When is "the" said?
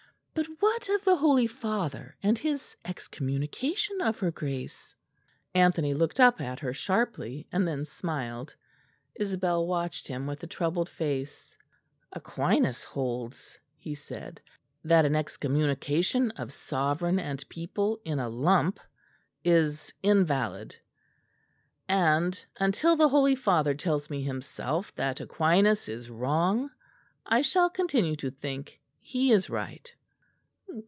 1.03-1.17, 22.95-23.09